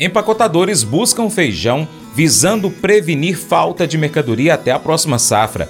Empacotadores 0.00 0.82
buscam 0.82 1.28
feijão 1.28 1.86
visando 2.14 2.70
prevenir 2.70 3.36
falta 3.36 3.86
de 3.86 3.98
mercadoria 3.98 4.54
até 4.54 4.72
a 4.72 4.78
próxima 4.78 5.18
safra. 5.18 5.68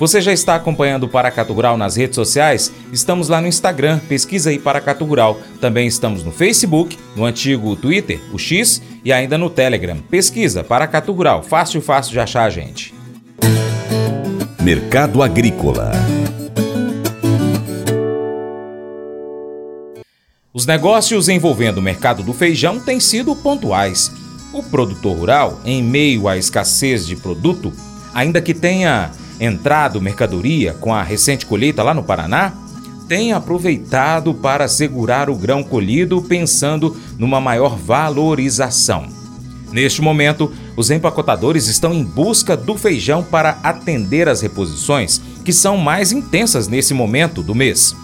Você 0.00 0.22
já 0.22 0.32
está 0.32 0.54
acompanhando 0.54 1.02
o 1.04 1.08
Paracatu 1.08 1.52
Rural 1.52 1.76
nas 1.76 1.96
redes 1.96 2.14
sociais? 2.14 2.72
Estamos 2.92 3.28
lá 3.28 3.40
no 3.42 3.46
Instagram, 3.48 3.98
pesquisa 4.08 4.48
aí 4.48 4.58
Paracatu 4.58 5.04
Rural. 5.04 5.38
Também 5.60 5.86
estamos 5.86 6.24
no 6.24 6.32
Facebook, 6.32 6.96
no 7.14 7.26
antigo 7.26 7.76
Twitter, 7.76 8.18
o 8.32 8.38
X, 8.38 8.80
e 9.04 9.12
ainda 9.12 9.36
no 9.36 9.50
Telegram. 9.50 9.98
Pesquisa 10.08 10.64
Paracatu 10.64 11.12
Rural, 11.12 11.42
fácil, 11.42 11.82
fácil 11.82 12.12
de 12.12 12.20
achar 12.20 12.44
a 12.44 12.50
gente. 12.50 12.94
Mercado 14.62 15.22
Agrícola 15.22 15.92
Os 20.58 20.66
negócios 20.66 21.28
envolvendo 21.28 21.78
o 21.78 21.82
mercado 21.82 22.20
do 22.20 22.32
feijão 22.32 22.80
têm 22.80 22.98
sido 22.98 23.36
pontuais. 23.36 24.10
O 24.52 24.60
produtor 24.60 25.16
rural, 25.16 25.60
em 25.64 25.80
meio 25.84 26.26
à 26.26 26.36
escassez 26.36 27.06
de 27.06 27.14
produto, 27.14 27.72
ainda 28.12 28.42
que 28.42 28.52
tenha 28.52 29.12
entrado 29.38 30.00
mercadoria 30.00 30.72
com 30.72 30.92
a 30.92 31.00
recente 31.00 31.46
colheita 31.46 31.84
lá 31.84 31.94
no 31.94 32.02
Paraná, 32.02 32.54
tem 33.06 33.32
aproveitado 33.32 34.34
para 34.34 34.66
segurar 34.66 35.30
o 35.30 35.36
grão 35.36 35.62
colhido 35.62 36.20
pensando 36.22 36.96
numa 37.16 37.40
maior 37.40 37.76
valorização. 37.76 39.06
Neste 39.70 40.02
momento, 40.02 40.52
os 40.76 40.90
empacotadores 40.90 41.68
estão 41.68 41.94
em 41.94 42.02
busca 42.02 42.56
do 42.56 42.76
feijão 42.76 43.22
para 43.22 43.60
atender 43.62 44.28
as 44.28 44.40
reposições, 44.40 45.20
que 45.44 45.52
são 45.52 45.76
mais 45.76 46.10
intensas 46.10 46.66
nesse 46.66 46.92
momento 46.92 47.44
do 47.44 47.54
mês. 47.54 47.94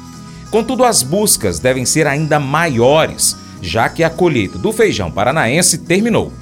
Contudo, 0.54 0.84
as 0.84 1.02
buscas 1.02 1.58
devem 1.58 1.84
ser 1.84 2.06
ainda 2.06 2.38
maiores, 2.38 3.36
já 3.60 3.88
que 3.88 4.04
a 4.04 4.08
colheita 4.08 4.56
do 4.56 4.72
feijão 4.72 5.10
paranaense 5.10 5.78
terminou. 5.78 6.32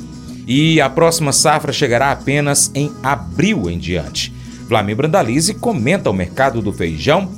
E 0.46 0.82
a 0.82 0.90
próxima 0.90 1.32
safra 1.32 1.72
chegará 1.72 2.12
apenas 2.12 2.70
em 2.74 2.92
abril 3.02 3.70
em 3.70 3.78
diante. 3.78 4.30
Vlamir 4.68 4.96
Brandalize 4.96 5.54
comenta 5.54 6.10
o 6.10 6.12
mercado 6.12 6.60
do 6.60 6.74
feijão 6.74 7.30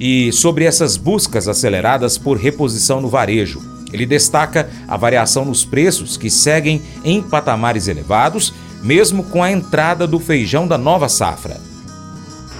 e 0.00 0.32
sobre 0.32 0.64
essas 0.64 0.96
buscas 0.96 1.48
aceleradas 1.48 2.16
por 2.16 2.38
reposição 2.38 2.98
no 2.98 3.10
varejo. 3.10 3.60
Ele 3.92 4.06
destaca 4.06 4.70
a 4.88 4.96
variação 4.96 5.44
nos 5.44 5.66
preços 5.66 6.16
que 6.16 6.30
seguem 6.30 6.80
em 7.04 7.20
patamares 7.20 7.88
elevados, 7.88 8.54
mesmo 8.82 9.22
com 9.22 9.42
a 9.42 9.52
entrada 9.52 10.06
do 10.06 10.18
feijão 10.18 10.66
da 10.66 10.78
nova 10.78 11.10
safra. 11.10 11.71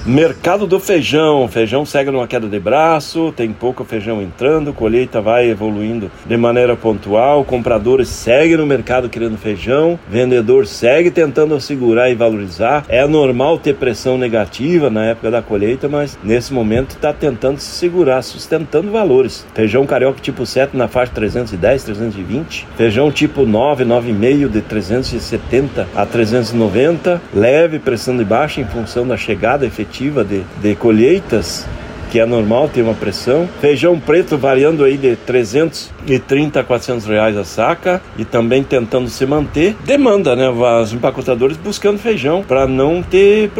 Mercado 0.04 0.66
do 0.66 0.80
feijão. 0.80 1.46
Feijão 1.46 1.86
segue 1.86 2.10
numa 2.10 2.26
queda 2.26 2.48
de 2.48 2.58
braço, 2.58 3.32
tem 3.36 3.52
pouco 3.52 3.84
feijão 3.84 4.20
entrando, 4.20 4.72
colheita 4.72 5.20
vai 5.20 5.48
evoluindo 5.48 6.10
de 6.26 6.36
maneira 6.36 6.74
pontual, 6.74 7.44
compradores 7.44 8.08
seguem 8.08 8.56
no 8.56 8.66
mercado 8.66 9.08
querendo 9.08 9.38
feijão, 9.38 9.96
vendedor 10.10 10.66
segue 10.66 11.08
tentando 11.08 11.60
segurar 11.60 12.10
e 12.10 12.16
valorizar. 12.16 12.84
É 12.88 13.06
normal 13.06 13.60
ter 13.60 13.76
pressão 13.76 14.18
negativa 14.18 14.90
na 14.90 15.04
época 15.04 15.30
da 15.30 15.40
colheita, 15.40 15.88
mas 15.88 16.18
nesse 16.24 16.52
momento 16.52 16.96
está 16.96 17.12
tentando 17.12 17.60
se 17.60 17.70
segurar, 17.70 18.22
sustentando 18.22 18.90
valores. 18.90 19.46
Feijão 19.54 19.86
carioca 19.86 20.20
tipo 20.20 20.44
7 20.44 20.76
na 20.76 20.88
faixa 20.88 21.12
310, 21.12 21.84
320. 21.84 22.66
Feijão 22.76 23.08
tipo 23.12 23.46
9, 23.46 23.84
9,5 23.84 24.48
de 24.48 24.62
370 24.62 25.86
a 25.94 26.04
390. 26.04 27.22
Leve 27.32 27.78
pressão 27.78 28.16
de 28.16 28.24
baixa 28.24 28.60
em 28.60 28.64
função 28.64 29.06
da 29.06 29.16
chegada 29.16 29.64
efetiva 29.64 29.91
de, 30.24 30.42
de 30.60 30.74
colheitas, 30.74 31.66
que 32.12 32.20
é 32.20 32.26
normal 32.26 32.68
ter 32.68 32.82
uma 32.82 32.92
pressão. 32.92 33.48
Feijão 33.58 33.98
preto 33.98 34.36
variando 34.36 34.84
aí 34.84 34.98
de 34.98 35.16
330 35.16 36.60
a 36.60 36.62
400 36.62 37.06
reais 37.06 37.38
a 37.38 37.42
saca 37.42 38.02
e 38.18 38.24
também 38.26 38.62
tentando 38.62 39.08
se 39.08 39.24
manter. 39.24 39.74
Demanda, 39.82 40.36
né? 40.36 40.46
Os 40.50 40.92
empacotadores 40.92 41.56
buscando 41.56 41.98
feijão 41.98 42.42
para 42.42 42.66
não 42.66 43.02
ter 43.02 43.50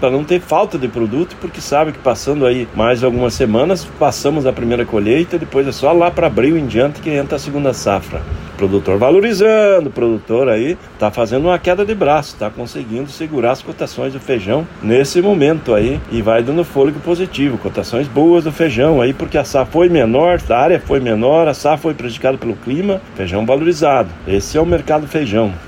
para 0.00 0.10
não 0.10 0.24
ter 0.24 0.40
falta 0.40 0.78
de 0.78 0.88
produto, 0.88 1.36
porque 1.38 1.60
sabe 1.60 1.92
que 1.92 1.98
passando 1.98 2.46
aí 2.46 2.66
mais 2.74 3.04
algumas 3.04 3.34
semanas 3.34 3.86
passamos 3.98 4.46
a 4.46 4.54
primeira 4.54 4.86
colheita, 4.86 5.38
depois 5.38 5.68
é 5.68 5.72
só 5.72 5.92
lá 5.92 6.10
para 6.10 6.28
abril 6.28 6.56
em 6.56 6.66
diante 6.66 7.02
que 7.02 7.10
entra 7.10 7.36
a 7.36 7.38
segunda 7.38 7.74
safra 7.74 8.22
produtor 8.58 8.98
valorizando, 8.98 9.88
produtor 9.88 10.48
aí 10.48 10.76
está 10.92 11.10
fazendo 11.10 11.46
uma 11.46 11.58
queda 11.58 11.86
de 11.86 11.94
braço, 11.94 12.34
está 12.34 12.50
conseguindo 12.50 13.08
segurar 13.08 13.52
as 13.52 13.62
cotações 13.62 14.12
do 14.12 14.18
feijão 14.18 14.66
nesse 14.82 15.22
momento 15.22 15.72
aí 15.74 16.00
e 16.10 16.20
vai 16.20 16.42
dando 16.42 16.64
fôlego 16.64 16.98
positivo, 16.98 17.56
cotações 17.56 17.97
boas 18.06 18.44
do 18.44 18.52
feijão 18.52 19.00
aí, 19.00 19.12
porque 19.12 19.38
a 19.38 19.44
safra 19.44 19.72
foi 19.72 19.88
menor, 19.88 20.38
a 20.48 20.56
área 20.56 20.78
foi 20.78 21.00
menor, 21.00 21.48
a 21.48 21.54
safra 21.54 21.78
foi 21.78 21.94
prejudicada 21.94 22.38
pelo 22.38 22.54
clima, 22.54 23.00
feijão 23.16 23.44
valorizado. 23.44 24.10
Esse 24.26 24.56
é 24.56 24.60
o 24.60 24.66
mercado 24.66 25.08
feijão. 25.08 25.67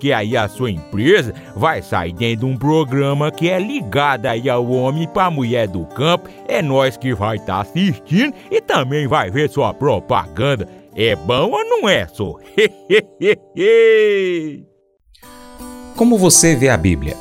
aí 0.09 0.37
a 0.37 0.47
sua 0.47 0.71
empresa 0.71 1.33
vai 1.53 1.81
sair 1.81 2.13
dentro 2.13 2.47
de 2.47 2.53
um 2.53 2.57
programa 2.57 3.29
que 3.29 3.49
é 3.49 3.59
ligado 3.59 4.27
aí 4.27 4.49
ao 4.49 4.65
homem 4.71 5.05
para 5.05 5.29
mulher 5.29 5.67
do 5.67 5.85
campo. 5.87 6.29
É 6.47 6.61
nós 6.61 6.95
que 6.95 7.13
vai 7.13 7.35
estar 7.35 7.55
tá 7.55 7.61
assistindo 7.61 8.33
e 8.49 8.61
também 8.61 9.07
vai 9.07 9.29
ver 9.29 9.49
sua 9.49 9.73
propaganda. 9.73 10.67
É 10.95 11.15
bom 11.15 11.51
ou 11.51 11.65
não 11.65 11.89
é, 11.89 12.07
só? 12.07 12.37
como 15.95 16.17
você 16.17 16.55
vê 16.55 16.69
a 16.69 16.77
Bíblia? 16.77 17.15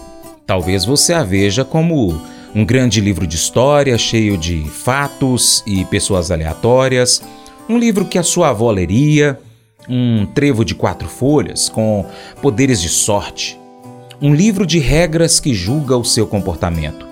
Talvez 0.47 0.85
você 0.85 1.13
a 1.13 1.23
veja 1.23 1.65
como 1.65 2.21
um 2.55 2.65
grande 2.65 3.01
livro 3.01 3.27
de 3.27 3.37
história 3.37 3.97
cheio 3.97 4.37
de 4.37 4.65
fatos 4.69 5.63
e 5.67 5.85
pessoas 5.85 6.31
aleatórias, 6.31 7.23
um 7.69 7.79
livro 7.79 8.05
que 8.05 8.19
a 8.19 8.23
sua 8.23 8.49
avó 8.49 8.71
leria, 8.71 9.39
um 9.91 10.25
trevo 10.25 10.65
de 10.65 10.75
quatro 10.75 11.09
folhas 11.09 11.69
com 11.69 12.07
poderes 12.41 12.81
de 12.81 12.89
sorte, 12.89 13.59
um 14.23 14.33
livro 14.33 14.65
de 14.65 14.79
regras 14.79 15.41
que 15.41 15.53
julga 15.53 15.97
o 15.97 16.05
seu 16.05 16.27
comportamento. 16.27 17.07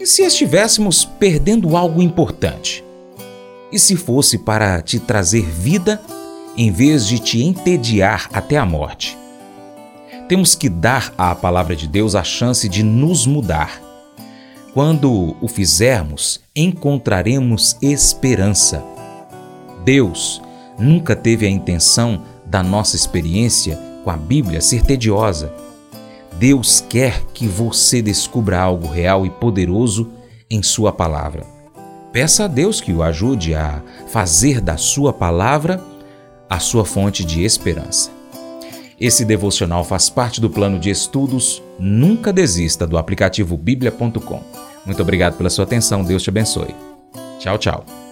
E 0.00 0.06
se 0.06 0.22
estivéssemos 0.22 1.04
perdendo 1.04 1.76
algo 1.76 2.00
importante? 2.00 2.82
E 3.70 3.78
se 3.78 3.94
fosse 3.94 4.38
para 4.38 4.80
te 4.80 4.98
trazer 4.98 5.42
vida 5.42 6.00
em 6.56 6.70
vez 6.70 7.06
de 7.06 7.18
te 7.18 7.42
entediar 7.42 8.28
até 8.32 8.56
a 8.56 8.66
morte? 8.66 9.16
Temos 10.28 10.54
que 10.54 10.68
dar 10.68 11.12
à 11.18 11.34
palavra 11.34 11.76
de 11.76 11.86
Deus 11.86 12.14
a 12.14 12.24
chance 12.24 12.68
de 12.68 12.82
nos 12.82 13.26
mudar. 13.26 13.80
Quando 14.72 15.36
o 15.40 15.48
fizermos, 15.48 16.40
encontraremos 16.56 17.76
esperança. 17.82 18.82
Deus 19.84 20.40
nunca 20.78 21.14
teve 21.14 21.46
a 21.46 21.50
intenção 21.50 22.22
da 22.44 22.62
nossa 22.62 22.96
experiência 22.96 23.78
com 24.04 24.10
a 24.10 24.16
Bíblia 24.16 24.60
ser 24.60 24.82
tediosa. 24.82 25.52
Deus 26.38 26.84
quer 26.88 27.22
que 27.32 27.46
você 27.46 28.02
descubra 28.02 28.60
algo 28.60 28.88
real 28.88 29.24
e 29.24 29.30
poderoso 29.30 30.10
em 30.50 30.62
Sua 30.62 30.92
palavra. 30.92 31.44
Peça 32.12 32.44
a 32.44 32.46
Deus 32.46 32.80
que 32.80 32.92
o 32.92 33.02
ajude 33.02 33.54
a 33.54 33.82
fazer 34.08 34.60
da 34.60 34.76
Sua 34.76 35.12
palavra 35.12 35.82
a 36.52 36.58
sua 36.58 36.84
fonte 36.84 37.24
de 37.24 37.42
esperança. 37.42 38.10
Esse 39.00 39.24
devocional 39.24 39.82
faz 39.84 40.10
parte 40.10 40.38
do 40.38 40.50
plano 40.50 40.78
de 40.78 40.90
estudos 40.90 41.62
Nunca 41.78 42.30
Desista 42.30 42.86
do 42.86 42.98
aplicativo 42.98 43.56
bíblia.com. 43.56 44.42
Muito 44.84 45.00
obrigado 45.00 45.38
pela 45.38 45.48
sua 45.48 45.64
atenção, 45.64 46.04
Deus 46.04 46.22
te 46.22 46.28
abençoe. 46.28 46.74
Tchau, 47.38 47.56
tchau. 47.56 48.11